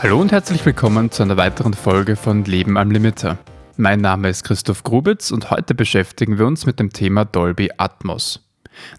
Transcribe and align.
Hallo 0.00 0.20
und 0.20 0.32
herzlich 0.32 0.64
willkommen 0.64 1.10
zu 1.10 1.22
einer 1.22 1.36
weiteren 1.36 1.74
Folge 1.74 2.16
von 2.16 2.44
Leben 2.44 2.78
am 2.78 2.90
Limiter. 2.90 3.36
Mein 3.76 4.00
Name 4.00 4.28
ist 4.28 4.42
Christoph 4.42 4.82
Grubitz 4.82 5.30
und 5.30 5.50
heute 5.50 5.74
beschäftigen 5.74 6.38
wir 6.38 6.46
uns 6.46 6.66
mit 6.66 6.80
dem 6.80 6.92
Thema 6.92 7.24
Dolby 7.24 7.70
Atmos. 7.76 8.48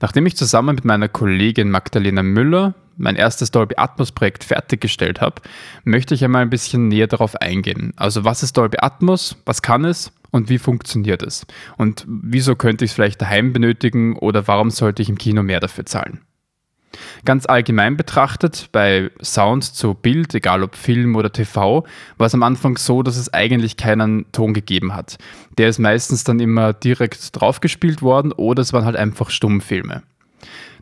Nachdem 0.01 0.25
ich 0.25 0.37
zusammen 0.37 0.75
mit 0.75 0.85
meiner 0.85 1.07
Kollegin 1.07 1.71
Magdalena 1.71 2.21
Müller 2.21 2.75
mein 2.97 3.15
erstes 3.15 3.49
Dolby 3.49 3.75
Atmos 3.77 4.11
Projekt 4.11 4.43
fertiggestellt 4.43 5.21
habe, 5.21 5.41
möchte 5.83 6.13
ich 6.13 6.23
einmal 6.23 6.41
ein 6.41 6.49
bisschen 6.49 6.89
näher 6.89 7.07
darauf 7.07 7.35
eingehen. 7.37 7.93
Also 7.95 8.23
was 8.25 8.43
ist 8.43 8.57
Dolby 8.57 8.77
Atmos, 8.79 9.35
was 9.45 9.61
kann 9.61 9.85
es 9.85 10.11
und 10.31 10.49
wie 10.49 10.57
funktioniert 10.57 11.23
es? 11.23 11.45
Und 11.77 12.05
wieso 12.07 12.55
könnte 12.55 12.85
ich 12.85 12.91
es 12.91 12.95
vielleicht 12.95 13.21
daheim 13.21 13.53
benötigen 13.53 14.15
oder 14.15 14.47
warum 14.47 14.69
sollte 14.69 15.01
ich 15.01 15.09
im 15.09 15.17
Kino 15.17 15.43
mehr 15.43 15.59
dafür 15.59 15.85
zahlen? 15.85 16.21
Ganz 17.25 17.45
allgemein 17.45 17.97
betrachtet, 17.97 18.69
bei 18.71 19.11
Sound 19.21 19.63
zu 19.63 19.93
Bild, 19.93 20.33
egal 20.33 20.63
ob 20.63 20.75
Film 20.75 21.15
oder 21.15 21.31
TV, 21.31 21.85
war 22.17 22.27
es 22.27 22.33
am 22.33 22.43
Anfang 22.43 22.77
so, 22.77 23.03
dass 23.03 23.17
es 23.17 23.31
eigentlich 23.33 23.77
keinen 23.77 24.31
Ton 24.31 24.53
gegeben 24.53 24.95
hat. 24.95 25.17
Der 25.57 25.69
ist 25.69 25.79
meistens 25.79 26.23
dann 26.23 26.39
immer 26.39 26.73
direkt 26.73 27.39
draufgespielt 27.39 28.01
worden 28.01 28.31
oder 28.31 28.61
es 28.61 28.73
waren 28.73 28.85
halt 28.85 28.95
einfach 28.95 29.29
Stummfilme. 29.29 30.01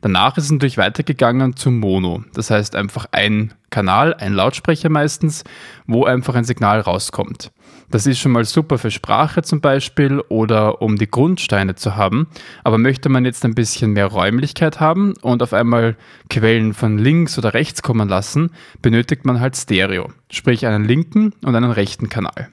Danach 0.02 0.38
ist 0.38 0.46
es 0.46 0.52
natürlich 0.52 0.78
weitergegangen 0.78 1.56
zu 1.56 1.72
Mono. 1.72 2.24
Das 2.34 2.52
heißt 2.52 2.76
einfach 2.76 3.08
ein 3.12 3.54
Kanal, 3.70 4.14
ein 4.14 4.34
Lautsprecher 4.34 4.90
meistens, 4.90 5.44
wo 5.86 6.06
einfach 6.06 6.36
ein 6.36 6.44
Signal 6.44 6.80
rauskommt. 6.80 7.52
Das 7.90 8.06
ist 8.06 8.20
schon 8.20 8.34
mal 8.34 8.44
super 8.44 8.78
für 8.78 8.92
Sprache 8.92 9.44
zum 9.44 9.62
Beispiel 9.62 10.20
oder 10.28 10.82
um 10.82 10.98
die 10.98 11.10
Grundsteine 11.10 11.76
zu 11.76 11.96
haben. 11.96 12.28
Aber 12.64 12.78
möchte 12.78 13.10
man 13.10 13.24
jetzt 13.26 13.46
ein 13.46 13.56
bisschen 13.56 13.92
mehr 13.92 14.08
Räumlichkeit 14.08 14.80
haben 14.80 15.14
und 15.22 15.42
auf 15.42 15.54
einmal 15.54 15.96
Quellen 16.30 16.74
von 16.74 16.98
links 16.98 17.38
oder 17.38 17.54
rechts 17.54 17.82
kommen 17.82 18.10
lassen, 18.10 18.52
benötigt 18.82 19.26
man 19.26 19.40
halt 19.40 19.56
Stereo, 19.56 20.12
sprich 20.30 20.66
einen 20.66 20.86
linken 20.86 21.34
und 21.44 21.56
einen 21.56 21.72
rechten 21.72 22.10
Kanal. 22.10 22.50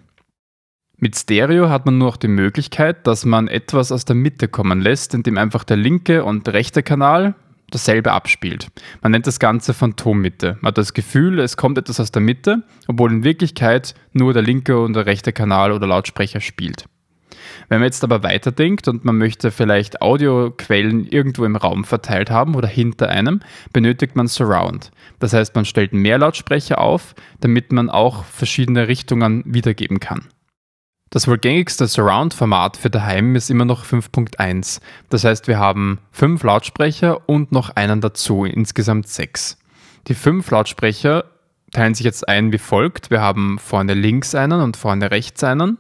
Mit 0.99 1.17
Stereo 1.17 1.69
hat 1.69 1.87
man 1.87 1.99
nur 1.99 2.09
noch 2.09 2.17
die 2.17 2.29
Möglichkeit, 2.29 3.07
dass 3.07 3.25
man 3.25 3.49
etwas 3.49 3.91
aus 3.91 4.05
der 4.05 4.15
Mitte 4.15 4.49
kommen 4.49 4.81
lässt, 4.81 5.13
indem 5.13 5.39
einfach 5.39 5.65
der 5.65 5.77
linke 5.77 6.25
und 6.25 6.49
rechte 6.49 6.83
Kanal 6.83 7.35
dasselbe 7.71 8.13
abspielt. 8.13 8.69
Man 9.03 9.13
nennt 9.13 9.27
das 9.27 9.41
Ganze 9.41 9.75
Phantommitte. 9.75 10.59
Man 10.61 10.69
hat 10.69 10.79
das 10.79 10.95
Gefühl, 10.95 11.41
es 11.41 11.57
kommt 11.57 11.79
etwas 11.79 11.99
aus 11.99 12.13
der 12.13 12.23
Mitte, 12.23 12.63
obwohl 12.87 13.11
in 13.11 13.25
Wirklichkeit 13.25 13.95
nur 14.13 14.33
der 14.33 14.43
linke 14.43 14.81
und 14.81 14.95
der 14.95 15.07
rechte 15.07 15.33
Kanal 15.33 15.73
oder 15.73 15.87
Lautsprecher 15.87 16.41
spielt. 16.41 16.85
Wenn 17.69 17.81
man 17.81 17.87
jetzt 17.87 18.05
aber 18.05 18.23
weiterdenkt 18.23 18.89
und 18.89 19.05
man 19.05 19.19
möchte 19.19 19.51
vielleicht 19.51 20.01
Audioquellen 20.03 21.07
irgendwo 21.07 21.45
im 21.45 21.57
Raum 21.57 21.85
verteilt 21.85 22.31
haben 22.31 22.55
oder 22.55 22.69
hinter 22.69 23.09
einem, 23.09 23.41
benötigt 23.73 24.17
man 24.17 24.29
Surround. 24.29 24.91
Das 25.19 25.33
heißt, 25.33 25.55
man 25.55 25.65
stellt 25.65 25.93
mehr 25.93 26.19
Lautsprecher 26.19 26.81
auf, 26.81 27.15
damit 27.41 27.73
man 27.73 27.91
auch 27.91 28.25
verschiedene 28.25 28.89
Richtungen 28.89 29.43
wiedergeben 29.47 30.01
kann. 30.01 30.29
Das 31.15 31.29
wohl 31.29 31.39
gängigste 31.39 31.87
Surround-Format 31.87 32.77
für 32.77 32.91
daheim 32.91 33.37
ist 33.37 33.49
immer 33.49 33.65
noch 33.65 33.85
5.1. 33.85 34.81
Das 35.11 35.23
heißt, 35.23 35.47
wir 35.47 35.61
haben 35.61 36.01
fünf 36.11 36.43
Lautsprecher 36.43 37.29
und 37.29 37.53
noch 37.53 37.71
einen 37.77 38.01
dazu, 38.01 38.45
insgesamt 38.45 39.07
sechs. 39.07 39.57
Die 40.09 40.15
fünf 40.15 40.51
Lautsprecher 40.51 41.27
teilen 41.71 41.95
sich 41.95 42.05
jetzt 42.05 42.29
ein 42.29 42.51
wie 42.51 42.59
folgt. 42.59 43.13
Wir 43.13 43.21
haben 43.21 43.61
vorne 43.61 43.95
links 43.95 44.35
einen 44.35 44.61
und 44.61 44.77
vorne 44.77 45.13
rechts 45.13 45.45
einen. 45.45 45.79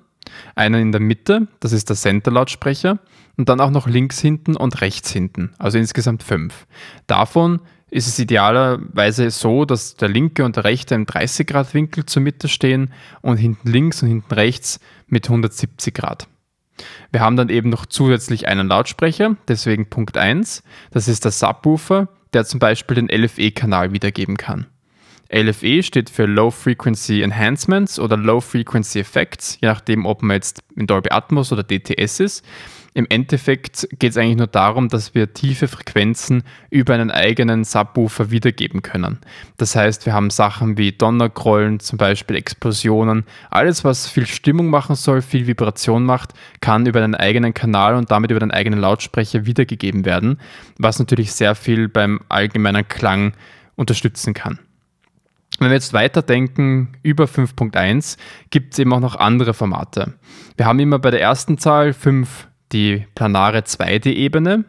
Einen 0.54 0.80
in 0.80 0.92
der 0.92 1.00
Mitte, 1.00 1.48
das 1.58 1.72
ist 1.72 1.88
der 1.88 1.96
Center-Lautsprecher. 1.96 3.00
Und 3.36 3.48
dann 3.48 3.60
auch 3.60 3.70
noch 3.70 3.88
links 3.88 4.20
hinten 4.20 4.54
und 4.54 4.82
rechts 4.82 5.10
hinten, 5.10 5.52
also 5.58 5.78
insgesamt 5.78 6.22
fünf. 6.22 6.68
Davon 7.08 7.58
ist 7.90 8.08
es 8.08 8.18
idealerweise 8.18 9.30
so, 9.30 9.64
dass 9.64 9.94
der 9.96 10.08
linke 10.08 10.44
und 10.44 10.56
der 10.56 10.64
rechte 10.64 10.94
im 10.94 11.06
30 11.06 11.46
Grad 11.46 11.74
Winkel 11.74 12.06
zur 12.06 12.22
Mitte 12.22 12.48
stehen 12.48 12.92
und 13.22 13.36
hinten 13.36 13.70
links 13.70 14.02
und 14.02 14.08
hinten 14.08 14.34
rechts 14.34 14.80
mit 15.06 15.26
170 15.26 15.94
Grad. 15.94 16.26
Wir 17.12 17.20
haben 17.20 17.36
dann 17.36 17.50
eben 17.50 17.70
noch 17.70 17.86
zusätzlich 17.86 18.48
einen 18.48 18.66
Lautsprecher, 18.66 19.36
deswegen 19.46 19.88
Punkt 19.88 20.16
1. 20.16 20.62
Das 20.90 21.06
ist 21.06 21.24
der 21.24 21.30
Subwoofer, 21.30 22.08
der 22.32 22.44
zum 22.44 22.58
Beispiel 22.58 22.96
den 22.96 23.08
LFE-Kanal 23.08 23.92
wiedergeben 23.92 24.36
kann. 24.36 24.66
LFE 25.34 25.82
steht 25.82 26.10
für 26.10 26.26
Low 26.26 26.52
Frequency 26.52 27.22
Enhancements 27.22 27.98
oder 27.98 28.16
Low 28.16 28.40
Frequency 28.40 29.00
Effects, 29.00 29.58
je 29.60 29.66
nachdem, 29.66 30.06
ob 30.06 30.22
man 30.22 30.36
jetzt 30.36 30.62
in 30.76 30.86
Dolby 30.86 31.10
Atmos 31.10 31.52
oder 31.52 31.64
DTS 31.64 32.20
ist. 32.20 32.44
Im 32.96 33.08
Endeffekt 33.08 33.88
geht 33.98 34.12
es 34.12 34.16
eigentlich 34.16 34.36
nur 34.36 34.46
darum, 34.46 34.88
dass 34.88 35.16
wir 35.16 35.34
tiefe 35.34 35.66
Frequenzen 35.66 36.44
über 36.70 36.94
einen 36.94 37.10
eigenen 37.10 37.64
Subwoofer 37.64 38.30
wiedergeben 38.30 38.82
können. 38.82 39.18
Das 39.56 39.74
heißt, 39.74 40.06
wir 40.06 40.12
haben 40.12 40.30
Sachen 40.30 40.78
wie 40.78 40.92
Donnergrollen, 40.92 41.80
zum 41.80 41.98
Beispiel 41.98 42.36
Explosionen. 42.36 43.24
Alles, 43.50 43.82
was 43.82 44.06
viel 44.06 44.26
Stimmung 44.26 44.68
machen 44.68 44.94
soll, 44.94 45.22
viel 45.22 45.48
Vibration 45.48 46.04
macht, 46.04 46.34
kann 46.60 46.86
über 46.86 47.02
einen 47.02 47.16
eigenen 47.16 47.52
Kanal 47.52 47.96
und 47.96 48.12
damit 48.12 48.30
über 48.30 48.38
den 48.38 48.52
eigenen 48.52 48.78
Lautsprecher 48.78 49.44
wiedergegeben 49.44 50.04
werden, 50.04 50.38
was 50.78 51.00
natürlich 51.00 51.32
sehr 51.32 51.56
viel 51.56 51.88
beim 51.88 52.20
allgemeinen 52.28 52.86
Klang 52.86 53.32
unterstützen 53.74 54.34
kann. 54.34 54.60
Wenn 55.58 55.68
wir 55.68 55.74
jetzt 55.74 55.92
weiterdenken 55.92 56.96
über 57.02 57.24
5.1, 57.24 58.16
gibt 58.50 58.72
es 58.72 58.78
eben 58.78 58.92
auch 58.92 59.00
noch 59.00 59.16
andere 59.16 59.54
Formate. 59.54 60.14
Wir 60.56 60.66
haben 60.66 60.80
immer 60.80 60.98
bei 60.98 61.10
der 61.10 61.20
ersten 61.20 61.58
Zahl 61.58 61.92
5 61.92 62.48
die 62.72 63.06
planare 63.14 63.60
2D-Ebene. 63.60 64.64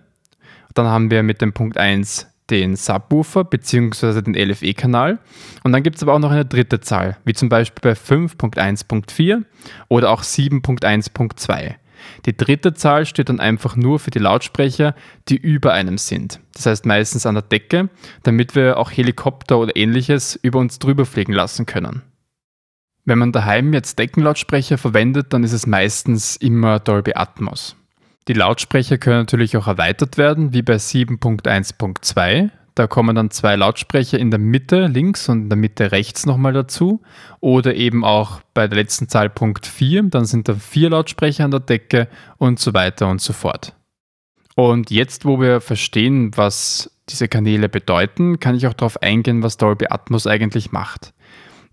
Dann 0.74 0.86
haben 0.86 1.10
wir 1.10 1.24
mit 1.24 1.42
dem 1.42 1.54
Punkt 1.54 1.78
1 1.78 2.28
den 2.50 2.76
Subwoofer 2.76 3.44
bzw. 3.44 4.22
den 4.22 4.36
LFE-Kanal. 4.36 5.20
Und 5.64 5.72
dann 5.72 5.82
gibt 5.82 5.98
es 5.98 6.04
aber 6.04 6.14
auch 6.14 6.20
noch 6.20 6.32
eine 6.32 6.46
dritte 6.46 6.80
Zahl, 6.80 7.18
wie 7.26 7.34
zum 7.34 7.50
Beispiel 7.50 7.82
bei 7.82 7.98
5.1.4 7.98 9.44
oder 9.88 10.12
auch 10.12 10.22
7.1.2. 10.22 11.76
Die 12.26 12.36
dritte 12.36 12.74
Zahl 12.74 13.06
steht 13.06 13.30
dann 13.30 13.40
einfach 13.40 13.76
nur 13.76 14.00
für 14.00 14.12
die 14.12 14.20
Lautsprecher, 14.20 14.96
die 15.28 15.38
über 15.38 15.74
einem 15.74 15.98
sind. 15.98 16.40
Das 16.54 16.66
heißt 16.66 16.86
meistens 16.86 17.26
an 17.26 17.36
der 17.36 17.44
Decke, 17.44 17.90
damit 18.24 18.56
wir 18.56 18.78
auch 18.78 18.92
Helikopter 18.92 19.58
oder 19.58 19.76
ähnliches 19.76 20.36
über 20.36 20.60
uns 20.60 20.80
drüber 20.80 21.06
fliegen 21.06 21.34
lassen 21.34 21.66
können. 21.66 22.02
Wenn 23.06 23.20
man 23.20 23.32
daheim 23.32 23.74
jetzt 23.74 24.00
Deckenlautsprecher 24.00 24.78
verwendet, 24.78 25.32
dann 25.32 25.44
ist 25.44 25.54
es 25.54 25.68
meistens 25.68 26.36
immer 26.38 26.80
Dolby 26.80 27.14
Atmos. 27.14 27.76
Die 28.28 28.34
Lautsprecher 28.34 28.98
können 28.98 29.20
natürlich 29.20 29.56
auch 29.58 29.68
erweitert 29.68 30.18
werden, 30.18 30.54
wie 30.54 30.64
bei 30.64 30.76
7.1.2. 30.76 32.50
Da 32.76 32.88
kommen 32.88 33.16
dann 33.16 33.32
zwei 33.32 33.56
Lautsprecher 33.56 34.20
in 34.20 34.32
der 34.32 34.40
Mitte 34.40 34.88
links 34.88 35.30
und 35.30 35.44
in 35.44 35.50
der 35.50 35.58
Mitte 35.58 35.94
rechts 35.94 36.26
nochmal 36.26 36.52
dazu. 36.52 37.02
Oder 37.40 37.74
eben 37.76 38.04
auch 38.04 38.42
bei 38.54 38.68
der 38.68 38.78
letzten 38.78 39.08
Zahl 39.08 39.30
Punkt 39.30 39.66
4, 39.66 40.04
dann 40.04 40.26
sind 40.26 40.50
da 40.50 40.56
vier 40.56 40.90
Lautsprecher 40.90 41.46
an 41.46 41.52
der 41.52 41.62
Decke 41.62 42.10
und 42.38 42.60
so 42.60 42.74
weiter 42.74 43.08
und 43.08 43.22
so 43.22 43.32
fort. 43.32 43.74
Und 44.56 44.92
jetzt, 44.92 45.24
wo 45.24 45.40
wir 45.40 45.62
verstehen, 45.62 46.32
was 46.36 46.92
diese 47.10 47.30
Kanäle 47.30 47.70
bedeuten, 47.70 48.40
kann 48.40 48.56
ich 48.56 48.68
auch 48.68 48.74
darauf 48.74 49.02
eingehen, 49.02 49.42
was 49.42 49.58
Dolby 49.58 49.88
Atmos 49.90 50.28
eigentlich 50.28 50.72
macht. 50.72 51.14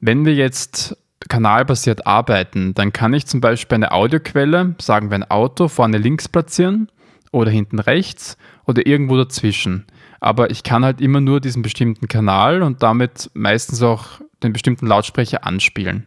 Wenn 0.00 0.24
wir 0.24 0.34
jetzt 0.34 0.96
kanalbasiert 1.28 2.06
arbeiten, 2.06 2.74
dann 2.74 2.92
kann 2.92 3.14
ich 3.14 3.26
zum 3.26 3.40
Beispiel 3.40 3.76
eine 3.76 3.92
Audioquelle, 3.92 4.74
sagen 4.80 5.10
wir 5.10 5.16
ein 5.16 5.30
Auto, 5.30 5.68
vorne 5.68 5.98
links 5.98 6.28
platzieren 6.28 6.88
oder 7.30 7.50
hinten 7.50 7.78
rechts 7.78 8.36
oder 8.66 8.86
irgendwo 8.86 9.16
dazwischen. 9.16 9.86
Aber 10.22 10.52
ich 10.52 10.62
kann 10.62 10.84
halt 10.84 11.00
immer 11.00 11.20
nur 11.20 11.40
diesen 11.40 11.62
bestimmten 11.62 12.06
Kanal 12.06 12.62
und 12.62 12.84
damit 12.84 13.28
meistens 13.34 13.82
auch 13.82 14.20
den 14.44 14.52
bestimmten 14.52 14.86
Lautsprecher 14.86 15.44
anspielen. 15.44 16.06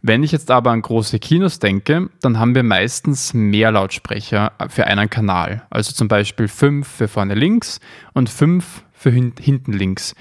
Wenn 0.00 0.22
ich 0.22 0.32
jetzt 0.32 0.50
aber 0.50 0.70
an 0.70 0.80
große 0.80 1.18
Kinos 1.18 1.58
denke, 1.58 2.08
dann 2.22 2.38
haben 2.38 2.54
wir 2.54 2.62
meistens 2.62 3.34
mehr 3.34 3.70
Lautsprecher 3.70 4.52
für 4.68 4.86
einen 4.86 5.10
Kanal. 5.10 5.66
Also 5.68 5.92
zum 5.92 6.08
Beispiel 6.08 6.48
fünf 6.48 6.88
für 6.88 7.08
vorne 7.08 7.34
links 7.34 7.78
und 8.14 8.30
fünf 8.30 8.84
für 8.94 9.10
hinten 9.10 9.74
links. 9.74 10.14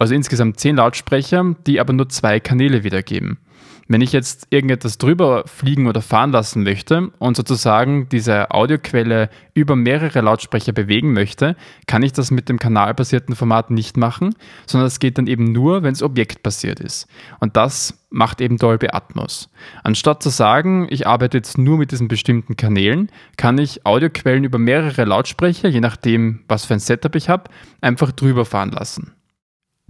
Also 0.00 0.16
insgesamt 0.16 0.58
zehn 0.58 0.74
Lautsprecher, 0.74 1.54
die 1.68 1.78
aber 1.78 1.92
nur 1.92 2.08
zwei 2.08 2.40
Kanäle 2.40 2.82
wiedergeben. 2.82 3.38
Wenn 3.86 4.00
ich 4.00 4.12
jetzt 4.12 4.46
irgendetwas 4.50 4.98
drüber 4.98 5.44
fliegen 5.46 5.86
oder 5.86 6.00
fahren 6.00 6.32
lassen 6.32 6.62
möchte 6.62 7.10
und 7.18 7.36
sozusagen 7.36 8.08
diese 8.08 8.50
Audioquelle 8.50 9.28
über 9.52 9.76
mehrere 9.76 10.20
Lautsprecher 10.20 10.72
bewegen 10.72 11.12
möchte, 11.12 11.56
kann 11.86 12.02
ich 12.02 12.12
das 12.12 12.30
mit 12.30 12.48
dem 12.48 12.58
kanalbasierten 12.58 13.36
Format 13.36 13.70
nicht 13.70 13.96
machen, 13.96 14.34
sondern 14.66 14.86
es 14.86 14.98
geht 14.98 15.18
dann 15.18 15.26
eben 15.26 15.52
nur, 15.52 15.82
wenn 15.82 15.92
es 15.92 16.02
objektbasiert 16.02 16.80
ist. 16.80 17.06
Und 17.40 17.56
das 17.56 17.98
macht 18.10 18.40
eben 18.40 18.56
Dolby 18.56 18.88
Atmos. 18.92 19.50
Anstatt 19.82 20.22
zu 20.22 20.30
sagen, 20.30 20.86
ich 20.88 21.06
arbeite 21.06 21.36
jetzt 21.36 21.58
nur 21.58 21.78
mit 21.78 21.90
diesen 21.90 22.08
bestimmten 22.08 22.56
Kanälen, 22.56 23.10
kann 23.36 23.58
ich 23.58 23.84
Audioquellen 23.84 24.44
über 24.44 24.58
mehrere 24.58 25.04
Lautsprecher, 25.04 25.68
je 25.68 25.80
nachdem, 25.80 26.40
was 26.48 26.64
für 26.64 26.74
ein 26.74 26.80
Setup 26.80 27.14
ich 27.16 27.28
habe, 27.28 27.50
einfach 27.80 28.12
drüber 28.12 28.44
fahren 28.44 28.70
lassen. 28.70 29.12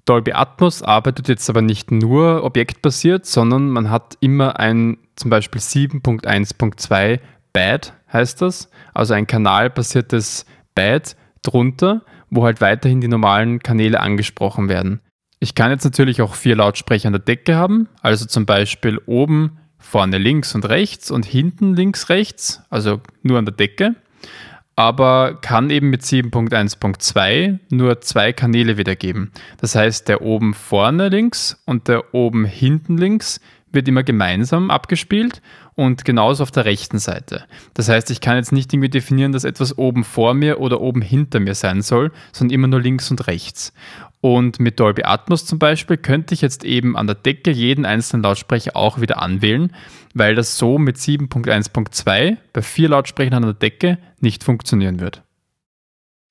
Dolby 0.04 0.32
Atmos 0.32 0.82
arbeitet 0.82 1.28
jetzt 1.28 1.48
aber 1.48 1.62
nicht 1.62 1.90
nur 1.90 2.44
objektbasiert, 2.44 3.24
sondern 3.24 3.70
man 3.70 3.90
hat 3.90 4.16
immer 4.20 4.58
ein 4.58 4.98
zum 5.16 5.30
Beispiel 5.30 5.60
7.1.2 5.60 7.20
Bad 7.52 7.94
heißt 8.12 8.42
das, 8.42 8.68
also 8.92 9.14
ein 9.14 9.26
kanalbasiertes 9.26 10.44
Bad, 10.74 11.16
drunter, 11.42 12.02
wo 12.30 12.44
halt 12.44 12.60
weiterhin 12.60 13.00
die 13.00 13.08
normalen 13.08 13.60
Kanäle 13.60 14.00
angesprochen 14.00 14.68
werden. 14.68 15.00
Ich 15.40 15.54
kann 15.54 15.70
jetzt 15.70 15.84
natürlich 15.84 16.22
auch 16.22 16.34
vier 16.34 16.56
Lautsprecher 16.56 17.08
an 17.08 17.12
der 17.12 17.20
Decke 17.20 17.54
haben, 17.56 17.88
also 18.00 18.26
zum 18.26 18.46
Beispiel 18.46 18.98
oben 19.06 19.58
vorne 19.78 20.18
links 20.18 20.54
und 20.54 20.66
rechts 20.68 21.10
und 21.10 21.26
hinten 21.26 21.74
links 21.74 22.08
rechts, 22.08 22.62
also 22.70 23.00
nur 23.22 23.38
an 23.38 23.44
der 23.44 23.54
Decke, 23.54 23.94
aber 24.76 25.38
kann 25.40 25.70
eben 25.70 25.90
mit 25.90 26.02
7.1.2 26.02 27.58
nur 27.70 28.00
zwei 28.00 28.32
Kanäle 28.32 28.76
wiedergeben. 28.76 29.30
Das 29.60 29.74
heißt, 29.74 30.08
der 30.08 30.22
oben 30.22 30.54
vorne 30.54 31.08
links 31.08 31.62
und 31.64 31.88
der 31.88 32.14
oben 32.14 32.44
hinten 32.44 32.98
links 32.98 33.40
wird 33.70 33.88
immer 33.88 34.02
gemeinsam 34.02 34.70
abgespielt 34.70 35.42
und 35.74 36.04
genauso 36.04 36.44
auf 36.44 36.50
der 36.50 36.64
rechten 36.64 36.98
Seite. 36.98 37.44
Das 37.74 37.88
heißt, 37.88 38.10
ich 38.10 38.20
kann 38.20 38.36
jetzt 38.36 38.52
nicht 38.52 38.72
irgendwie 38.72 38.88
definieren, 38.88 39.32
dass 39.32 39.44
etwas 39.44 39.76
oben 39.76 40.04
vor 40.04 40.34
mir 40.34 40.60
oder 40.60 40.80
oben 40.80 41.02
hinter 41.02 41.40
mir 41.40 41.54
sein 41.54 41.82
soll, 41.82 42.12
sondern 42.32 42.54
immer 42.54 42.68
nur 42.68 42.80
links 42.80 43.10
und 43.10 43.26
rechts. 43.26 43.72
Und 44.24 44.58
mit 44.58 44.80
Dolby 44.80 45.02
Atmos 45.02 45.44
zum 45.44 45.58
Beispiel 45.58 45.98
könnte 45.98 46.32
ich 46.32 46.40
jetzt 46.40 46.64
eben 46.64 46.96
an 46.96 47.06
der 47.06 47.14
Decke 47.14 47.50
jeden 47.50 47.84
einzelnen 47.84 48.22
Lautsprecher 48.22 48.74
auch 48.74 48.98
wieder 48.98 49.20
anwählen, 49.20 49.70
weil 50.14 50.34
das 50.34 50.56
so 50.56 50.78
mit 50.78 50.96
7.1.2 50.96 52.38
bei 52.54 52.62
vier 52.62 52.88
Lautsprechern 52.88 53.34
an 53.34 53.42
der 53.42 53.52
Decke 53.52 53.98
nicht 54.20 54.42
funktionieren 54.42 54.98
wird. 54.98 55.22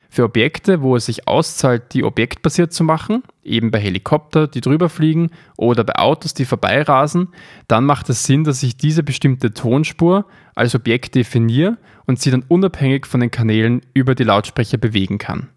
Für 0.10 0.24
Objekte, 0.24 0.82
wo 0.82 0.96
es 0.96 1.06
sich 1.06 1.28
auszahlt, 1.28 1.94
die 1.94 2.04
objektbasiert 2.04 2.74
zu 2.74 2.84
machen, 2.84 3.22
eben 3.44 3.70
bei 3.70 3.80
Helikopter, 3.80 4.48
die 4.48 4.62
drüber 4.62 4.90
fliegen 4.90 5.30
oder 5.56 5.84
bei 5.84 5.94
Autos, 5.94 6.34
die 6.34 6.46
vorbeirasen, 6.46 7.28
dann 7.68 7.86
macht 7.86 8.10
es 8.10 8.24
Sinn, 8.24 8.44
dass 8.44 8.64
ich 8.64 8.76
diese 8.76 9.04
bestimmte 9.04 9.54
Tonspur 9.54 10.26
als 10.56 10.74
Objekt 10.74 11.14
definiere 11.14 11.78
und 12.08 12.20
sie 12.20 12.32
dann 12.32 12.44
unabhängig 12.48 13.06
von 13.06 13.20
den 13.20 13.30
Kanälen 13.30 13.82
über 13.94 14.16
die 14.16 14.24
Lautsprecher 14.24 14.80
bewegen 14.80 15.20
kann. 15.20 15.50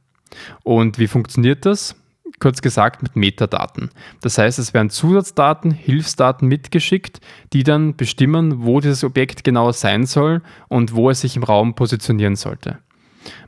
Und 0.65 0.99
wie 0.99 1.07
funktioniert 1.07 1.65
das? 1.65 1.97
Kurz 2.41 2.63
gesagt 2.63 3.03
mit 3.03 3.17
Metadaten. 3.17 3.91
Das 4.21 4.39
heißt, 4.39 4.59
es 4.59 4.75
werden 4.75 4.91
Zusatzdaten, 4.91 5.71
Hilfsdaten 5.71 6.49
mitgeschickt, 6.49 7.21
die 7.53 7.63
dann 7.63 7.97
bestimmen, 7.97 8.65
wo 8.65 8.81
dieses 8.81 9.05
Objekt 9.05 9.45
genau 9.45 9.73
sein 9.73 10.07
soll 10.07 10.43
und 10.69 10.95
wo 10.95 11.11
es 11.11 11.21
sich 11.21 11.37
im 11.37 11.43
Raum 11.43 11.75
positionieren 11.75 12.37
sollte. 12.37 12.79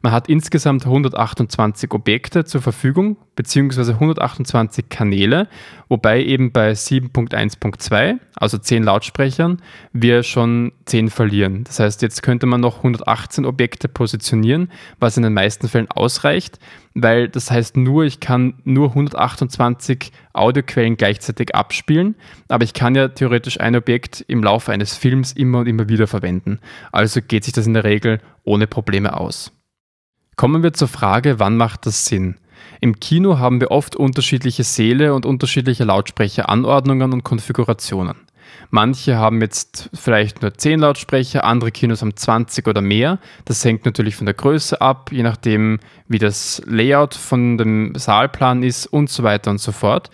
Man 0.03 0.13
hat 0.13 0.29
insgesamt 0.29 0.87
128 0.87 1.93
Objekte 1.93 2.45
zur 2.45 2.63
Verfügung, 2.63 3.17
beziehungsweise 3.39 3.93
128 3.93 4.89
Kanäle, 4.89 5.47
wobei 5.89 6.25
eben 6.25 6.51
bei 6.51 6.73
7.1.2, 6.73 8.19
also 8.35 8.59
10 8.59 8.83
Lautsprechern, 8.83 9.63
wir 9.93 10.25
schon 10.25 10.73
10 10.87 11.09
verlieren. 11.09 11.63
Das 11.63 11.79
heißt, 11.79 12.03
jetzt 12.03 12.25
könnte 12.25 12.47
man 12.47 12.61
noch 12.61 12.79
118 12.79 13.45
Objekte 13.45 13.87
positionieren, 13.87 14.73
was 14.99 15.17
in 15.17 15.23
den 15.23 15.35
meisten 15.35 15.69
Fällen 15.69 15.89
ausreicht, 15.89 16.59
weil 16.95 17.29
das 17.29 17.49
heißt 17.53 17.77
nur, 17.77 18.03
ich 18.03 18.19
kann 18.19 18.55
nur 18.65 18.89
128 18.89 20.11
Audioquellen 20.33 20.97
gleichzeitig 20.97 21.55
abspielen, 21.55 22.17
aber 22.49 22.65
ich 22.65 22.75
kann 22.75 22.97
ja 22.97 23.07
theoretisch 23.07 23.61
ein 23.61 23.77
Objekt 23.77 24.25
im 24.27 24.43
Laufe 24.43 24.73
eines 24.73 24.97
Films 24.97 25.31
immer 25.31 25.61
und 25.61 25.69
immer 25.69 25.89
wieder 25.89 26.09
verwenden. 26.09 26.59
Also 26.91 27.21
geht 27.23 27.45
sich 27.45 27.53
das 27.53 27.69
in 27.69 27.75
der 27.75 27.85
Regel 27.85 28.21
ohne 28.43 28.67
Probleme 28.67 29.17
aus. 29.17 29.53
Kommen 30.35 30.65
wir 30.65 30.73
zur 30.73 30.89
Frage, 30.89 31.39
wann 31.39 31.57
macht 31.57 31.87
das 31.87 32.05
Sinn? 32.05 32.35
Im 32.81 33.01
Kino 33.01 33.39
haben 33.39 33.61
wir 33.61 33.71
oft 33.71 33.97
unterschiedliche 33.97 34.65
Säle 34.65 35.15
und 35.15 35.27
unterschiedliche 35.27 35.85
Lautsprecheranordnungen 35.85 37.13
und 37.13 37.25
Konfigurationen. 37.25 38.17
Manche 38.71 39.17
haben 39.17 39.41
jetzt 39.41 39.89
vielleicht 39.95 40.43
nur 40.43 40.53
10 40.53 40.81
Lautsprecher, 40.81 41.45
andere 41.45 41.71
Kinos 41.71 42.03
haben 42.03 42.17
20 42.17 42.67
oder 42.67 42.81
mehr. 42.81 43.19
Das 43.45 43.65
hängt 43.65 43.85
natürlich 43.87 44.17
von 44.17 44.27
der 44.27 44.35
Größe 44.35 44.81
ab, 44.81 45.11
je 45.13 45.23
nachdem, 45.23 45.81
wie 46.07 46.19
das 46.19 46.63
Layout 46.67 47.15
von 47.15 47.57
dem 47.57 47.95
Saalplan 47.95 48.63
ist 48.63 48.87
und 48.87 49.09
so 49.09 49.23
weiter 49.23 49.51
und 49.51 49.59
so 49.59 49.73
fort. 49.73 50.11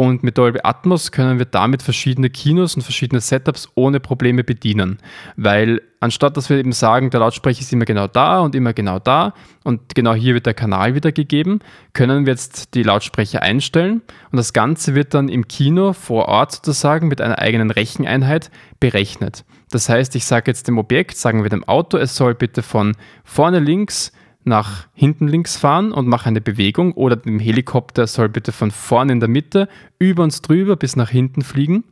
Und 0.00 0.22
mit 0.22 0.38
Dolby 0.38 0.60
Atmos 0.62 1.10
können 1.10 1.40
wir 1.40 1.44
damit 1.44 1.82
verschiedene 1.82 2.30
Kinos 2.30 2.76
und 2.76 2.82
verschiedene 2.82 3.20
Setups 3.20 3.68
ohne 3.74 3.98
Probleme 3.98 4.44
bedienen. 4.44 4.98
Weil 5.34 5.82
anstatt 5.98 6.36
dass 6.36 6.48
wir 6.48 6.56
eben 6.56 6.70
sagen, 6.70 7.10
der 7.10 7.18
Lautsprecher 7.18 7.62
ist 7.62 7.72
immer 7.72 7.84
genau 7.84 8.06
da 8.06 8.38
und 8.38 8.54
immer 8.54 8.72
genau 8.72 9.00
da 9.00 9.34
und 9.64 9.96
genau 9.96 10.14
hier 10.14 10.34
wird 10.34 10.46
der 10.46 10.54
Kanal 10.54 10.94
wiedergegeben, 10.94 11.58
können 11.94 12.26
wir 12.26 12.34
jetzt 12.34 12.74
die 12.74 12.84
Lautsprecher 12.84 13.42
einstellen 13.42 14.02
und 14.30 14.36
das 14.36 14.52
Ganze 14.52 14.94
wird 14.94 15.14
dann 15.14 15.28
im 15.28 15.48
Kino 15.48 15.92
vor 15.94 16.28
Ort 16.28 16.52
sozusagen 16.52 17.08
mit 17.08 17.20
einer 17.20 17.40
eigenen 17.40 17.72
Recheneinheit 17.72 18.52
berechnet. 18.78 19.44
Das 19.72 19.88
heißt, 19.88 20.14
ich 20.14 20.26
sage 20.26 20.48
jetzt 20.48 20.68
dem 20.68 20.78
Objekt, 20.78 21.16
sagen 21.16 21.42
wir 21.42 21.50
dem 21.50 21.64
Auto, 21.64 21.98
es 21.98 22.14
soll 22.14 22.36
bitte 22.36 22.62
von 22.62 22.94
vorne 23.24 23.58
links 23.58 24.12
nach 24.48 24.88
hinten 24.94 25.28
links 25.28 25.56
fahren 25.56 25.92
und 25.92 26.08
mache 26.08 26.28
eine 26.28 26.40
Bewegung 26.40 26.92
oder 26.92 27.16
dem 27.16 27.38
Helikopter 27.38 28.06
soll 28.06 28.28
bitte 28.28 28.52
von 28.52 28.70
vorne 28.70 29.12
in 29.12 29.20
der 29.20 29.28
Mitte 29.28 29.68
über 29.98 30.22
uns 30.22 30.42
drüber 30.42 30.76
bis 30.76 30.96
nach 30.96 31.10
hinten 31.10 31.42
fliegen. 31.42 31.84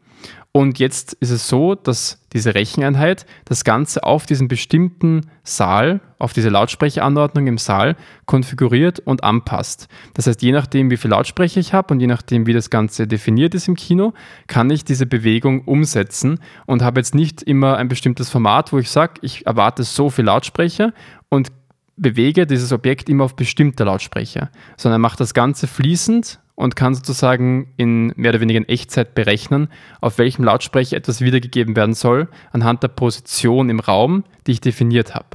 Und 0.56 0.78
jetzt 0.78 1.12
ist 1.12 1.30
es 1.30 1.48
so, 1.48 1.74
dass 1.74 2.18
diese 2.32 2.54
Recheneinheit 2.54 3.26
das 3.44 3.62
Ganze 3.62 4.04
auf 4.04 4.24
diesen 4.24 4.48
bestimmten 4.48 5.26
Saal, 5.44 6.00
auf 6.18 6.32
diese 6.32 6.48
Lautsprecheranordnung 6.48 7.46
im 7.46 7.58
Saal 7.58 7.94
konfiguriert 8.24 9.00
und 9.00 9.22
anpasst. 9.22 9.88
Das 10.14 10.26
heißt, 10.26 10.40
je 10.40 10.52
nachdem, 10.52 10.90
wie 10.90 10.96
viel 10.96 11.10
Lautsprecher 11.10 11.60
ich 11.60 11.74
habe 11.74 11.92
und 11.92 12.00
je 12.00 12.06
nachdem, 12.06 12.46
wie 12.46 12.54
das 12.54 12.70
Ganze 12.70 13.06
definiert 13.06 13.54
ist 13.54 13.68
im 13.68 13.74
Kino, 13.74 14.14
kann 14.46 14.70
ich 14.70 14.82
diese 14.82 15.04
Bewegung 15.04 15.60
umsetzen 15.64 16.40
und 16.64 16.80
habe 16.80 17.00
jetzt 17.00 17.14
nicht 17.14 17.42
immer 17.42 17.76
ein 17.76 17.88
bestimmtes 17.88 18.30
Format, 18.30 18.72
wo 18.72 18.78
ich 18.78 18.90
sage, 18.90 19.20
ich 19.20 19.44
erwarte 19.44 19.82
so 19.82 20.08
viel 20.08 20.24
Lautsprecher 20.24 20.94
und 21.28 21.52
bewege 21.96 22.46
dieses 22.46 22.72
Objekt 22.72 23.08
immer 23.08 23.24
auf 23.24 23.36
bestimmte 23.36 23.84
Lautsprecher, 23.84 24.50
sondern 24.76 25.00
macht 25.00 25.20
das 25.20 25.34
Ganze 25.34 25.66
fließend 25.66 26.40
und 26.54 26.76
kann 26.76 26.94
sozusagen 26.94 27.72
in 27.76 28.12
mehr 28.16 28.30
oder 28.30 28.40
weniger 28.40 28.58
in 28.58 28.68
Echtzeit 28.68 29.14
berechnen, 29.14 29.68
auf 30.00 30.18
welchem 30.18 30.44
Lautsprecher 30.44 30.96
etwas 30.96 31.20
wiedergegeben 31.20 31.76
werden 31.76 31.94
soll, 31.94 32.28
anhand 32.52 32.82
der 32.82 32.88
Position 32.88 33.70
im 33.70 33.80
Raum, 33.80 34.24
die 34.46 34.52
ich 34.52 34.60
definiert 34.60 35.14
habe. 35.14 35.28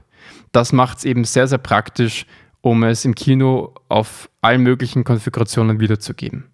Das 0.52 0.74
macht 0.74 1.00
es 1.00 1.06
eben 1.06 1.24
sehr, 1.24 1.48
sehr 1.48 1.58
praktisch, 1.60 2.26
um 2.62 2.84
es 2.84 3.06
im 3.06 3.16
Kino 3.16 3.74
auf 3.90 4.30
allen 4.42 4.62
möglichen 4.62 5.04
Konfigurationen 5.04 5.80
wiederzugeben. 5.80 6.46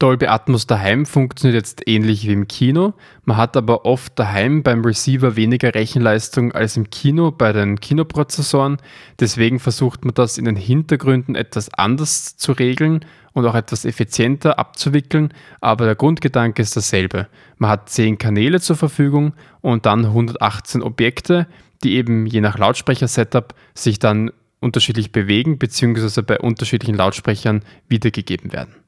Dolby 0.00 0.28
Atmos 0.28 0.66
daheim 0.66 1.04
funktioniert 1.04 1.62
jetzt 1.62 1.86
ähnlich 1.86 2.26
wie 2.26 2.32
im 2.32 2.48
Kino. 2.48 2.94
Man 3.26 3.36
hat 3.36 3.54
aber 3.54 3.84
oft 3.84 4.18
daheim 4.18 4.62
beim 4.62 4.82
Receiver 4.82 5.36
weniger 5.36 5.74
Rechenleistung 5.74 6.52
als 6.52 6.78
im 6.78 6.88
Kino 6.88 7.30
bei 7.30 7.52
den 7.52 7.78
Kinoprozessoren. 7.78 8.78
Deswegen 9.20 9.60
versucht 9.60 10.06
man 10.06 10.14
das 10.14 10.38
in 10.38 10.46
den 10.46 10.56
Hintergründen 10.56 11.34
etwas 11.34 11.72
anders 11.74 12.38
zu 12.38 12.52
regeln 12.52 13.04
und 13.34 13.44
auch 13.44 13.54
etwas 13.54 13.84
effizienter 13.84 14.58
abzuwickeln. 14.58 15.34
Aber 15.60 15.84
der 15.84 15.96
Grundgedanke 15.96 16.62
ist 16.62 16.78
dasselbe. 16.78 17.28
Man 17.58 17.68
hat 17.68 17.90
10 17.90 18.16
Kanäle 18.16 18.58
zur 18.62 18.76
Verfügung 18.76 19.34
und 19.60 19.84
dann 19.84 20.06
118 20.06 20.82
Objekte, 20.82 21.46
die 21.84 21.96
eben 21.96 22.24
je 22.24 22.40
nach 22.40 22.56
Lautsprecher-Setup 22.56 23.54
sich 23.74 23.98
dann 23.98 24.30
unterschiedlich 24.60 25.12
bewegen 25.12 25.58
bzw. 25.58 26.22
bei 26.22 26.38
unterschiedlichen 26.38 26.94
Lautsprechern 26.94 27.62
wiedergegeben 27.88 28.54
werden. 28.54 28.79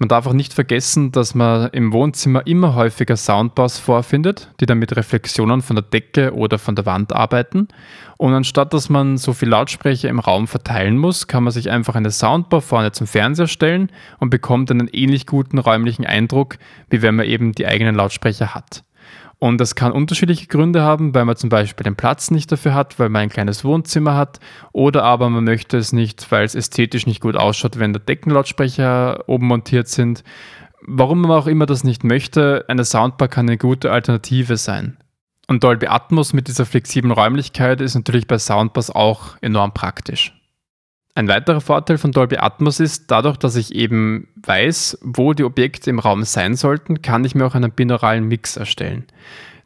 Man 0.00 0.08
darf 0.08 0.26
auch 0.26 0.32
nicht 0.32 0.54
vergessen, 0.54 1.12
dass 1.12 1.34
man 1.34 1.68
im 1.72 1.92
Wohnzimmer 1.92 2.46
immer 2.46 2.74
häufiger 2.74 3.18
Soundbars 3.18 3.78
vorfindet, 3.78 4.50
die 4.58 4.64
dann 4.64 4.78
mit 4.78 4.96
Reflexionen 4.96 5.60
von 5.60 5.76
der 5.76 5.82
Decke 5.82 6.32
oder 6.32 6.58
von 6.58 6.74
der 6.74 6.86
Wand 6.86 7.12
arbeiten. 7.12 7.68
Und 8.16 8.32
anstatt 8.32 8.72
dass 8.72 8.88
man 8.88 9.18
so 9.18 9.34
viel 9.34 9.50
Lautsprecher 9.50 10.08
im 10.08 10.18
Raum 10.18 10.48
verteilen 10.48 10.96
muss, 10.96 11.26
kann 11.26 11.44
man 11.44 11.52
sich 11.52 11.70
einfach 11.70 11.96
eine 11.96 12.10
Soundbar 12.10 12.62
vorne 12.62 12.92
zum 12.92 13.06
Fernseher 13.06 13.46
stellen 13.46 13.92
und 14.20 14.30
bekommt 14.30 14.70
einen 14.70 14.88
ähnlich 14.90 15.26
guten 15.26 15.58
räumlichen 15.58 16.06
Eindruck, 16.06 16.56
wie 16.88 17.02
wenn 17.02 17.16
man 17.16 17.26
eben 17.26 17.52
die 17.52 17.66
eigenen 17.66 17.94
Lautsprecher 17.94 18.54
hat. 18.54 18.84
Und 19.40 19.58
das 19.58 19.74
kann 19.74 19.92
unterschiedliche 19.92 20.48
Gründe 20.48 20.82
haben, 20.82 21.14
weil 21.14 21.24
man 21.24 21.34
zum 21.34 21.48
Beispiel 21.48 21.84
den 21.84 21.96
Platz 21.96 22.30
nicht 22.30 22.52
dafür 22.52 22.74
hat, 22.74 22.98
weil 22.98 23.08
man 23.08 23.22
ein 23.22 23.28
kleines 23.30 23.64
Wohnzimmer 23.64 24.14
hat 24.14 24.38
oder 24.72 25.02
aber 25.02 25.30
man 25.30 25.44
möchte 25.44 25.78
es 25.78 25.94
nicht, 25.94 26.30
weil 26.30 26.44
es 26.44 26.54
ästhetisch 26.54 27.06
nicht 27.06 27.22
gut 27.22 27.36
ausschaut, 27.36 27.78
wenn 27.78 27.94
da 27.94 27.98
Deckenlautsprecher 27.98 29.24
oben 29.28 29.46
montiert 29.46 29.88
sind. 29.88 30.24
Warum 30.82 31.22
man 31.22 31.30
auch 31.30 31.46
immer 31.46 31.64
das 31.64 31.84
nicht 31.84 32.04
möchte, 32.04 32.66
eine 32.68 32.84
Soundbar 32.84 33.28
kann 33.28 33.48
eine 33.48 33.56
gute 33.56 33.90
Alternative 33.90 34.58
sein. 34.58 34.98
Und 35.46 35.64
Dolby 35.64 35.86
Atmos 35.86 36.34
mit 36.34 36.46
dieser 36.46 36.66
flexiblen 36.66 37.10
Räumlichkeit 37.10 37.80
ist 37.80 37.94
natürlich 37.94 38.26
bei 38.26 38.38
Soundbars 38.38 38.90
auch 38.90 39.36
enorm 39.40 39.72
praktisch. 39.72 40.39
Ein 41.20 41.28
weiterer 41.28 41.60
Vorteil 41.60 41.98
von 41.98 42.12
Dolby 42.12 42.38
Atmos 42.38 42.80
ist, 42.80 43.10
dadurch, 43.10 43.36
dass 43.36 43.54
ich 43.54 43.74
eben 43.74 44.26
weiß, 44.36 45.00
wo 45.02 45.34
die 45.34 45.44
Objekte 45.44 45.90
im 45.90 45.98
Raum 45.98 46.22
sein 46.22 46.56
sollten, 46.56 47.02
kann 47.02 47.26
ich 47.26 47.34
mir 47.34 47.44
auch 47.44 47.54
einen 47.54 47.72
binauralen 47.72 48.26
Mix 48.26 48.56
erstellen. 48.56 49.04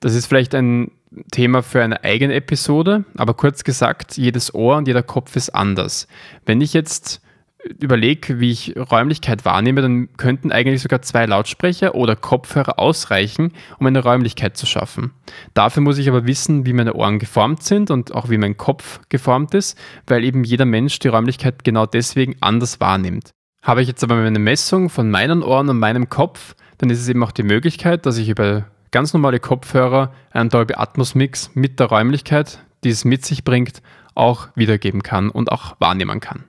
Das 0.00 0.16
ist 0.16 0.26
vielleicht 0.26 0.52
ein 0.56 0.90
Thema 1.30 1.62
für 1.62 1.80
eine 1.80 2.02
eigene 2.02 2.34
Episode, 2.34 3.04
aber 3.16 3.34
kurz 3.34 3.62
gesagt, 3.62 4.16
jedes 4.16 4.52
Ohr 4.52 4.78
und 4.78 4.88
jeder 4.88 5.04
Kopf 5.04 5.36
ist 5.36 5.50
anders. 5.50 6.08
Wenn 6.44 6.60
ich 6.60 6.72
jetzt 6.72 7.20
überlege, 7.80 8.40
wie 8.40 8.50
ich 8.50 8.74
Räumlichkeit 8.76 9.44
wahrnehme, 9.44 9.82
dann 9.82 10.08
könnten 10.16 10.52
eigentlich 10.52 10.82
sogar 10.82 11.02
zwei 11.02 11.26
Lautsprecher 11.26 11.94
oder 11.94 12.16
Kopfhörer 12.16 12.78
ausreichen, 12.78 13.52
um 13.78 13.86
eine 13.86 14.02
Räumlichkeit 14.02 14.56
zu 14.56 14.66
schaffen. 14.66 15.12
Dafür 15.54 15.82
muss 15.82 15.98
ich 15.98 16.08
aber 16.08 16.26
wissen, 16.26 16.66
wie 16.66 16.72
meine 16.72 16.94
Ohren 16.94 17.18
geformt 17.18 17.62
sind 17.62 17.90
und 17.90 18.14
auch 18.14 18.28
wie 18.30 18.38
mein 18.38 18.56
Kopf 18.56 19.00
geformt 19.08 19.54
ist, 19.54 19.78
weil 20.06 20.24
eben 20.24 20.44
jeder 20.44 20.66
Mensch 20.66 20.98
die 20.98 21.08
Räumlichkeit 21.08 21.64
genau 21.64 21.86
deswegen 21.86 22.36
anders 22.40 22.80
wahrnimmt. 22.80 23.30
Habe 23.62 23.80
ich 23.80 23.88
jetzt 23.88 24.04
aber 24.04 24.16
eine 24.16 24.38
Messung 24.38 24.90
von 24.90 25.10
meinen 25.10 25.42
Ohren 25.42 25.70
und 25.70 25.78
meinem 25.78 26.10
Kopf, 26.10 26.54
dann 26.78 26.90
ist 26.90 27.00
es 27.00 27.08
eben 27.08 27.22
auch 27.22 27.32
die 27.32 27.42
Möglichkeit, 27.42 28.04
dass 28.04 28.18
ich 28.18 28.28
über 28.28 28.66
ganz 28.90 29.14
normale 29.14 29.40
Kopfhörer 29.40 30.12
einen 30.30 30.50
Dolby 30.50 30.74
Atmos 30.74 31.14
Mix 31.14 31.50
mit 31.54 31.80
der 31.80 31.86
Räumlichkeit, 31.86 32.58
die 32.84 32.90
es 32.90 33.04
mit 33.04 33.24
sich 33.24 33.42
bringt, 33.42 33.80
auch 34.14 34.48
wiedergeben 34.54 35.02
kann 35.02 35.30
und 35.30 35.50
auch 35.50 35.76
wahrnehmen 35.80 36.20
kann. 36.20 36.44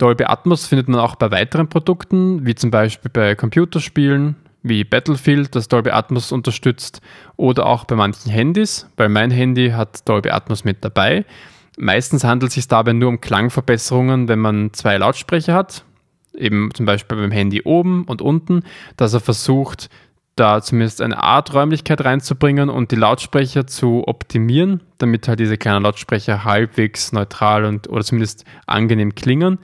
Dolby 0.00 0.24
Atmos 0.24 0.66
findet 0.66 0.88
man 0.88 1.00
auch 1.00 1.14
bei 1.16 1.30
weiteren 1.30 1.68
Produkten, 1.68 2.46
wie 2.46 2.54
zum 2.54 2.70
Beispiel 2.70 3.10
bei 3.12 3.34
Computerspielen, 3.34 4.36
wie 4.62 4.82
Battlefield, 4.82 5.54
das 5.54 5.68
Dolby 5.68 5.90
Atmos 5.90 6.32
unterstützt, 6.32 7.02
oder 7.36 7.66
auch 7.66 7.84
bei 7.84 7.96
manchen 7.96 8.30
Handys, 8.30 8.88
weil 8.96 9.10
mein 9.10 9.30
Handy 9.30 9.70
hat 9.70 10.08
Dolby 10.08 10.30
Atmos 10.30 10.64
mit 10.64 10.82
dabei. 10.82 11.26
Meistens 11.78 12.24
handelt 12.24 12.48
es 12.48 12.54
sich 12.54 12.68
dabei 12.68 12.94
nur 12.94 13.10
um 13.10 13.20
Klangverbesserungen, 13.20 14.28
wenn 14.28 14.38
man 14.38 14.72
zwei 14.72 14.96
Lautsprecher 14.96 15.54
hat, 15.54 15.84
eben 16.34 16.70
zum 16.74 16.86
Beispiel 16.86 17.18
beim 17.18 17.30
Handy 17.30 17.62
oben 17.62 18.04
und 18.04 18.22
unten, 18.22 18.62
dass 18.96 19.12
er 19.12 19.20
versucht, 19.20 19.90
da 20.36 20.62
zumindest 20.62 21.02
eine 21.02 21.22
Art 21.22 21.52
Räumlichkeit 21.52 22.04
reinzubringen 22.04 22.70
und 22.70 22.90
die 22.92 22.96
Lautsprecher 22.96 23.66
zu 23.66 24.04
optimieren, 24.06 24.80
damit 24.98 25.28
halt 25.28 25.40
diese 25.40 25.58
kleinen 25.58 25.82
Lautsprecher 25.82 26.44
halbwegs 26.44 27.12
neutral 27.12 27.64
und 27.64 27.88
oder 27.88 28.04
zumindest 28.04 28.44
angenehm 28.66 29.14
klingen. 29.14 29.58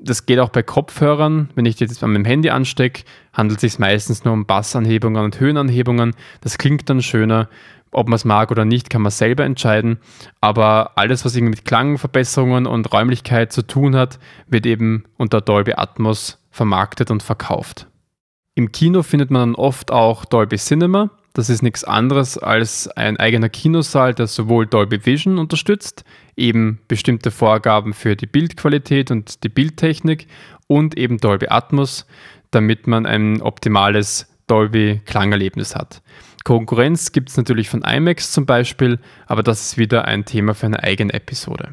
Das 0.00 0.26
geht 0.26 0.40
auch 0.40 0.48
bei 0.48 0.62
Kopfhörern. 0.62 1.50
Wenn 1.54 1.64
ich 1.64 1.76
die 1.76 1.84
jetzt 1.84 2.02
an 2.02 2.12
meinem 2.12 2.24
Handy 2.24 2.50
anstecke, 2.50 3.04
handelt 3.32 3.62
es 3.62 3.72
sich 3.72 3.78
meistens 3.78 4.24
nur 4.24 4.34
um 4.34 4.46
Bassanhebungen 4.46 5.24
und 5.24 5.38
Höhenanhebungen. 5.38 6.14
Das 6.40 6.58
klingt 6.58 6.90
dann 6.90 7.02
schöner. 7.02 7.48
Ob 7.92 8.08
man 8.08 8.16
es 8.16 8.24
mag 8.24 8.50
oder 8.50 8.64
nicht, 8.64 8.90
kann 8.90 9.02
man 9.02 9.12
selber 9.12 9.44
entscheiden. 9.44 9.98
Aber 10.40 10.92
alles, 10.96 11.24
was 11.24 11.36
irgendwie 11.36 11.56
mit 11.56 11.64
Klangverbesserungen 11.64 12.66
und 12.66 12.92
Räumlichkeit 12.92 13.52
zu 13.52 13.62
tun 13.62 13.94
hat, 13.94 14.18
wird 14.48 14.66
eben 14.66 15.04
unter 15.18 15.40
Dolby 15.40 15.74
Atmos 15.74 16.38
vermarktet 16.50 17.10
und 17.10 17.22
verkauft. 17.22 17.86
Im 18.54 18.70
Kino 18.70 19.02
findet 19.02 19.30
man 19.30 19.40
dann 19.40 19.54
oft 19.54 19.90
auch 19.90 20.26
Dolby 20.26 20.56
Cinema. 20.56 21.10
Das 21.32 21.48
ist 21.48 21.62
nichts 21.62 21.84
anderes 21.84 22.36
als 22.36 22.88
ein 22.88 23.16
eigener 23.16 23.48
Kinosaal, 23.48 24.12
der 24.12 24.26
sowohl 24.26 24.66
Dolby 24.66 25.06
Vision 25.06 25.38
unterstützt, 25.38 26.04
eben 26.36 26.78
bestimmte 26.86 27.30
Vorgaben 27.30 27.94
für 27.94 28.16
die 28.16 28.26
Bildqualität 28.26 29.10
und 29.10 29.42
die 29.42 29.48
Bildtechnik 29.48 30.26
und 30.66 30.98
eben 30.98 31.16
Dolby 31.16 31.46
Atmos, 31.48 32.06
damit 32.50 32.86
man 32.86 33.06
ein 33.06 33.40
optimales 33.40 34.26
Dolby 34.46 35.00
Klangerlebnis 35.06 35.74
hat. 35.74 36.02
Konkurrenz 36.44 37.12
gibt 37.12 37.30
es 37.30 37.38
natürlich 37.38 37.70
von 37.70 37.82
IMAX 37.82 38.32
zum 38.32 38.44
Beispiel, 38.44 38.98
aber 39.26 39.42
das 39.42 39.62
ist 39.62 39.78
wieder 39.78 40.04
ein 40.04 40.26
Thema 40.26 40.54
für 40.54 40.66
eine 40.66 40.82
eigene 40.82 41.14
Episode. 41.14 41.72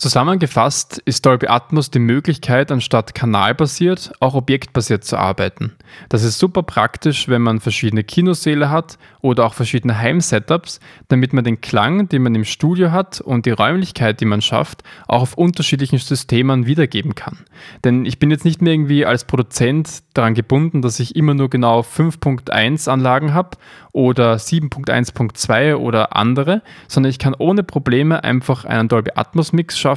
Zusammengefasst 0.00 1.02
ist 1.04 1.26
Dolby 1.26 1.48
Atmos 1.48 1.90
die 1.90 1.98
Möglichkeit, 1.98 2.72
anstatt 2.72 3.14
kanalbasiert 3.14 4.12
auch 4.18 4.32
objektbasiert 4.32 5.04
zu 5.04 5.18
arbeiten. 5.18 5.76
Das 6.08 6.22
ist 6.22 6.38
super 6.38 6.62
praktisch, 6.62 7.28
wenn 7.28 7.42
man 7.42 7.60
verschiedene 7.60 8.02
Kinosäle 8.02 8.70
hat 8.70 8.96
oder 9.20 9.44
auch 9.44 9.52
verschiedene 9.52 9.98
Heimsetups, 9.98 10.80
damit 11.08 11.34
man 11.34 11.44
den 11.44 11.60
Klang, 11.60 12.08
den 12.08 12.22
man 12.22 12.34
im 12.34 12.46
Studio 12.46 12.92
hat 12.92 13.20
und 13.20 13.44
die 13.44 13.50
Räumlichkeit, 13.50 14.22
die 14.22 14.24
man 14.24 14.40
schafft, 14.40 14.84
auch 15.06 15.20
auf 15.20 15.34
unterschiedlichen 15.34 15.98
Systemen 15.98 16.64
wiedergeben 16.64 17.14
kann. 17.14 17.40
Denn 17.84 18.06
ich 18.06 18.18
bin 18.18 18.30
jetzt 18.30 18.46
nicht 18.46 18.62
mehr 18.62 18.72
irgendwie 18.72 19.04
als 19.04 19.24
Produzent 19.24 20.02
daran 20.14 20.32
gebunden, 20.32 20.80
dass 20.80 20.98
ich 20.98 21.14
immer 21.14 21.34
nur 21.34 21.50
genau 21.50 21.80
5.1 21.80 22.88
Anlagen 22.88 23.34
habe 23.34 23.58
oder 23.92 24.36
7.1.2 24.36 25.74
oder 25.74 26.16
andere, 26.16 26.62
sondern 26.88 27.10
ich 27.10 27.18
kann 27.18 27.34
ohne 27.36 27.62
Probleme 27.64 28.24
einfach 28.24 28.64
einen 28.64 28.88
Dolby 28.88 29.10
Atmos 29.16 29.52
Mix 29.52 29.78
schaffen, 29.78 29.89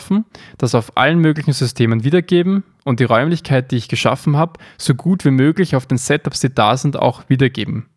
das 0.57 0.75
auf 0.75 0.97
allen 0.97 1.19
möglichen 1.19 1.53
Systemen 1.53 2.03
wiedergeben 2.03 2.63
und 2.83 2.99
die 2.99 3.05
Räumlichkeit, 3.05 3.71
die 3.71 3.77
ich 3.77 3.87
geschaffen 3.87 4.37
habe, 4.37 4.59
so 4.77 4.95
gut 4.95 5.25
wie 5.25 5.31
möglich 5.31 5.75
auf 5.75 5.85
den 5.85 5.97
Setups, 5.97 6.39
die 6.39 6.53
da 6.53 6.77
sind, 6.77 6.97
auch 6.97 7.23
wiedergeben. 7.29 7.87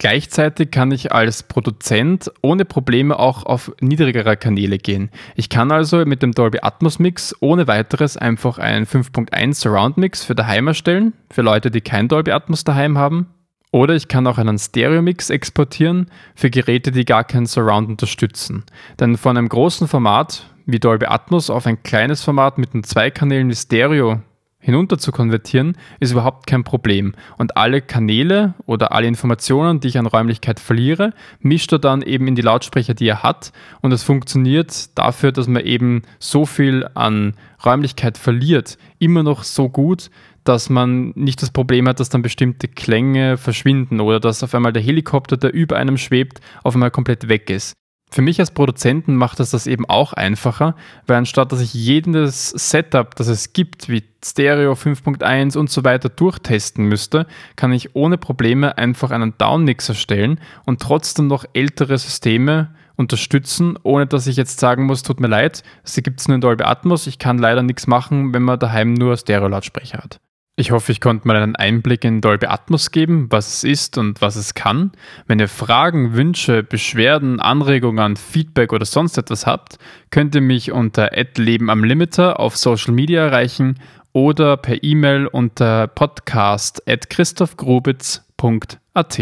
Gleichzeitig 0.00 0.70
kann 0.70 0.92
ich 0.92 1.10
als 1.10 1.42
Produzent 1.42 2.30
ohne 2.40 2.64
Probleme 2.64 3.18
auch 3.18 3.44
auf 3.44 3.72
niedrigere 3.80 4.36
Kanäle 4.36 4.78
gehen. 4.78 5.10
Ich 5.34 5.48
kann 5.48 5.72
also 5.72 6.04
mit 6.04 6.22
dem 6.22 6.32
Dolby 6.32 6.60
Atmos 6.62 7.00
Mix 7.00 7.34
ohne 7.40 7.66
weiteres 7.66 8.16
einfach 8.16 8.58
einen 8.58 8.86
5.1 8.86 9.54
Surround 9.54 9.96
Mix 9.96 10.24
für 10.24 10.36
daheim 10.36 10.68
erstellen, 10.68 11.14
für 11.32 11.42
Leute, 11.42 11.72
die 11.72 11.80
kein 11.80 12.06
Dolby 12.06 12.30
Atmos 12.30 12.62
daheim 12.62 12.96
haben. 12.96 13.26
Oder 13.70 13.94
ich 13.94 14.08
kann 14.08 14.26
auch 14.26 14.38
einen 14.38 14.58
Stereo 14.58 15.02
Mix 15.02 15.30
exportieren 15.30 16.10
für 16.34 16.50
Geräte, 16.50 16.90
die 16.90 17.04
gar 17.04 17.24
keinen 17.24 17.46
Surround 17.46 17.88
unterstützen. 17.88 18.64
Denn 18.98 19.16
von 19.16 19.36
einem 19.36 19.48
großen 19.48 19.88
Format 19.88 20.46
wie 20.64 20.78
Dolby 20.78 21.06
Atmos 21.06 21.50
auf 21.50 21.66
ein 21.66 21.82
kleines 21.82 22.22
Format 22.22 22.58
mit 22.58 22.74
nur 22.74 22.82
zwei 22.82 23.10
Kanälen 23.10 23.48
wie 23.48 23.54
Stereo 23.54 24.20
hinunter 24.60 24.98
zu 24.98 25.12
konvertieren, 25.12 25.76
ist 26.00 26.12
überhaupt 26.12 26.46
kein 26.46 26.64
Problem. 26.64 27.14
Und 27.36 27.56
alle 27.56 27.80
Kanäle 27.80 28.54
oder 28.66 28.92
alle 28.92 29.06
Informationen, 29.06 29.80
die 29.80 29.88
ich 29.88 29.98
an 29.98 30.06
Räumlichkeit 30.06 30.60
verliere, 30.60 31.14
mischt 31.40 31.72
er 31.72 31.78
dann 31.78 32.02
eben 32.02 32.26
in 32.26 32.34
die 32.34 32.42
Lautsprecher, 32.42 32.94
die 32.94 33.08
er 33.08 33.22
hat. 33.22 33.52
Und 33.80 33.92
es 33.92 34.02
funktioniert 34.02 34.98
dafür, 34.98 35.32
dass 35.32 35.46
man 35.46 35.64
eben 35.64 36.02
so 36.18 36.44
viel 36.44 36.86
an 36.94 37.34
Räumlichkeit 37.64 38.18
verliert, 38.18 38.78
immer 38.98 39.22
noch 39.22 39.44
so 39.44 39.68
gut, 39.68 40.10
dass 40.48 40.70
man 40.70 41.12
nicht 41.14 41.42
das 41.42 41.50
Problem 41.50 41.86
hat, 41.86 42.00
dass 42.00 42.08
dann 42.08 42.22
bestimmte 42.22 42.68
Klänge 42.68 43.36
verschwinden 43.36 44.00
oder 44.00 44.18
dass 44.18 44.42
auf 44.42 44.54
einmal 44.54 44.72
der 44.72 44.82
Helikopter, 44.82 45.36
der 45.36 45.52
über 45.52 45.76
einem 45.76 45.98
schwebt, 45.98 46.40
auf 46.64 46.74
einmal 46.74 46.90
komplett 46.90 47.28
weg 47.28 47.50
ist. 47.50 47.74
Für 48.10 48.22
mich 48.22 48.40
als 48.40 48.52
Produzenten 48.52 49.16
macht 49.16 49.38
es 49.38 49.50
das 49.50 49.66
eben 49.66 49.84
auch 49.84 50.14
einfacher, 50.14 50.74
weil 51.06 51.18
anstatt 51.18 51.52
dass 51.52 51.60
ich 51.60 51.74
jedes 51.74 52.48
Setup, 52.48 53.14
das 53.14 53.28
es 53.28 53.52
gibt, 53.52 53.90
wie 53.90 54.02
Stereo 54.24 54.72
5.1 54.72 55.58
und 55.58 55.68
so 55.68 55.84
weiter 55.84 56.08
durchtesten 56.08 56.86
müsste, 56.86 57.26
kann 57.56 57.70
ich 57.72 57.94
ohne 57.94 58.16
Probleme 58.16 58.78
einfach 58.78 59.10
einen 59.10 59.36
Downmix 59.36 59.90
erstellen 59.90 60.40
und 60.64 60.80
trotzdem 60.80 61.26
noch 61.26 61.44
ältere 61.52 61.98
Systeme 61.98 62.74
unterstützen, 62.96 63.78
ohne 63.82 64.06
dass 64.06 64.26
ich 64.26 64.36
jetzt 64.36 64.58
sagen 64.58 64.86
muss, 64.86 65.02
tut 65.02 65.20
mir 65.20 65.28
leid, 65.28 65.62
sie 65.84 66.02
gibt 66.02 66.20
es 66.20 66.28
nur 66.28 66.36
in 66.36 66.40
Dolby 66.40 66.64
Atmos, 66.64 67.06
ich 67.06 67.18
kann 67.18 67.36
leider 67.36 67.62
nichts 67.62 67.86
machen, 67.86 68.32
wenn 68.32 68.42
man 68.42 68.58
daheim 68.58 68.94
nur 68.94 69.18
Stereo-Lautsprecher 69.18 69.98
hat. 69.98 70.18
Ich 70.60 70.72
hoffe, 70.72 70.90
ich 70.90 71.00
konnte 71.00 71.28
mal 71.28 71.36
einen 71.36 71.54
Einblick 71.54 72.04
in 72.04 72.20
Dolby 72.20 72.46
Atmos 72.46 72.90
geben, 72.90 73.28
was 73.30 73.46
es 73.46 73.62
ist 73.62 73.96
und 73.96 74.20
was 74.20 74.34
es 74.34 74.54
kann. 74.54 74.90
Wenn 75.28 75.38
ihr 75.38 75.46
Fragen, 75.46 76.14
Wünsche, 76.14 76.64
Beschwerden, 76.64 77.38
Anregungen, 77.38 78.16
Feedback 78.16 78.72
oder 78.72 78.84
sonst 78.84 79.16
etwas 79.18 79.46
habt, 79.46 79.78
könnt 80.10 80.34
ihr 80.34 80.40
mich 80.40 80.72
unter 80.72 81.12
Leben 81.36 81.70
am 81.70 81.84
Limiter 81.84 82.40
auf 82.40 82.56
Social 82.56 82.92
Media 82.92 83.26
erreichen 83.26 83.78
oder 84.12 84.56
per 84.56 84.82
E-Mail 84.82 85.28
unter 85.28 85.86
podcast 85.86 86.82
at 86.88 87.08
christophgrubitz.at. 87.08 89.20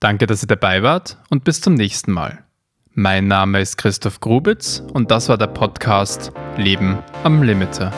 Danke, 0.00 0.26
dass 0.26 0.44
ihr 0.44 0.48
dabei 0.48 0.82
wart 0.82 1.18
und 1.28 1.44
bis 1.44 1.60
zum 1.60 1.74
nächsten 1.74 2.10
Mal. 2.10 2.42
Mein 2.94 3.26
Name 3.26 3.60
ist 3.60 3.76
Christoph 3.76 4.20
Grubitz 4.20 4.82
und 4.94 5.10
das 5.10 5.28
war 5.28 5.36
der 5.36 5.48
Podcast 5.48 6.32
Leben 6.56 7.00
am 7.22 7.42
Limiter. 7.42 7.92